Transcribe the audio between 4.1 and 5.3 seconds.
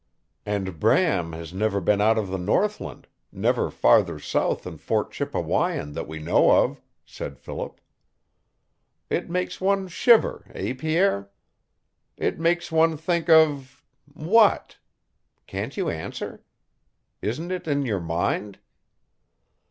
south than Fort